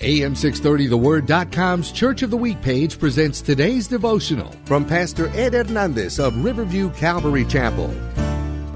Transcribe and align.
AM630TheWord.com's 0.00 1.92
Church 1.92 2.22
of 2.22 2.30
the 2.30 2.36
Week 2.38 2.58
page 2.62 2.98
presents 2.98 3.42
today's 3.42 3.86
devotional 3.86 4.50
from 4.64 4.86
Pastor 4.86 5.28
Ed 5.34 5.52
Hernandez 5.52 6.18
of 6.18 6.42
Riverview 6.42 6.88
Calvary 6.92 7.44
Chapel. 7.44 7.94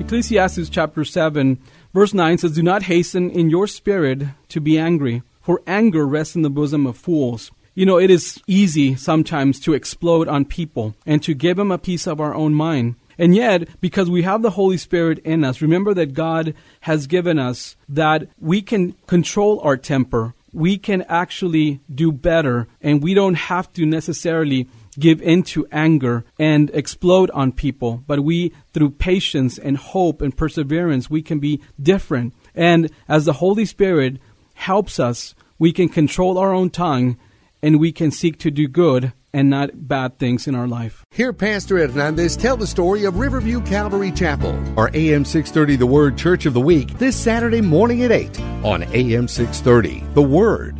Ecclesiastes 0.00 0.70
chapter 0.70 1.04
7, 1.04 1.58
verse 1.92 2.14
9 2.14 2.38
says, 2.38 2.52
Do 2.52 2.62
not 2.62 2.84
hasten 2.84 3.28
in 3.28 3.50
your 3.50 3.66
spirit 3.66 4.22
to 4.48 4.62
be 4.62 4.78
angry, 4.78 5.22
for 5.42 5.60
anger 5.66 6.06
rests 6.06 6.36
in 6.36 6.40
the 6.40 6.48
bosom 6.48 6.86
of 6.86 6.96
fools. 6.96 7.50
You 7.74 7.84
know, 7.84 7.98
it 7.98 8.10
is 8.10 8.40
easy 8.46 8.96
sometimes 8.96 9.60
to 9.60 9.74
explode 9.74 10.26
on 10.26 10.46
people 10.46 10.94
and 11.04 11.22
to 11.22 11.34
give 11.34 11.58
them 11.58 11.70
a 11.70 11.76
piece 11.76 12.06
of 12.06 12.18
our 12.22 12.34
own 12.34 12.54
mind. 12.54 12.94
And 13.18 13.36
yet, 13.36 13.68
because 13.82 14.08
we 14.08 14.22
have 14.22 14.40
the 14.40 14.52
Holy 14.52 14.78
Spirit 14.78 15.18
in 15.18 15.44
us, 15.44 15.60
remember 15.60 15.92
that 15.92 16.14
God 16.14 16.54
has 16.80 17.06
given 17.06 17.38
us 17.38 17.76
that 17.90 18.26
we 18.40 18.62
can 18.62 18.92
control 19.06 19.60
our 19.60 19.76
temper 19.76 20.32
we 20.52 20.78
can 20.78 21.02
actually 21.02 21.80
do 21.92 22.10
better 22.12 22.68
and 22.80 23.02
we 23.02 23.14
don't 23.14 23.34
have 23.34 23.72
to 23.72 23.86
necessarily 23.86 24.68
give 24.98 25.22
into 25.22 25.66
anger 25.70 26.24
and 26.38 26.70
explode 26.70 27.30
on 27.30 27.52
people 27.52 28.02
but 28.06 28.20
we 28.20 28.52
through 28.72 28.90
patience 28.90 29.58
and 29.58 29.76
hope 29.76 30.20
and 30.20 30.36
perseverance 30.36 31.08
we 31.08 31.22
can 31.22 31.38
be 31.38 31.60
different. 31.80 32.34
And 32.54 32.90
as 33.08 33.24
the 33.24 33.34
holy 33.34 33.64
spirit 33.64 34.18
helps 34.54 34.98
us 34.98 35.34
we 35.58 35.72
can 35.72 35.88
control 35.88 36.38
our 36.38 36.52
own 36.52 36.70
tongue 36.70 37.16
and 37.62 37.78
we 37.78 37.92
can 37.92 38.10
seek 38.10 38.38
to 38.38 38.50
do 38.50 38.66
good 38.66 39.12
and 39.32 39.50
not 39.50 39.70
bad 39.88 40.18
things 40.18 40.46
in 40.46 40.54
our 40.54 40.68
life. 40.68 41.04
Hear 41.10 41.32
Pastor 41.32 41.78
Hernandez 41.78 42.36
tell 42.36 42.56
the 42.56 42.66
story 42.66 43.04
of 43.04 43.18
Riverview 43.18 43.60
Calvary 43.62 44.10
Chapel, 44.10 44.58
our 44.78 44.90
AM 44.94 45.24
630 45.24 45.76
The 45.76 45.86
Word 45.86 46.16
Church 46.16 46.46
of 46.46 46.54
the 46.54 46.60
Week, 46.60 46.98
this 46.98 47.16
Saturday 47.16 47.60
morning 47.60 48.02
at 48.02 48.12
8 48.12 48.40
on 48.64 48.82
AM 48.94 49.28
630 49.28 50.04
The 50.14 50.22
Word. 50.22 50.79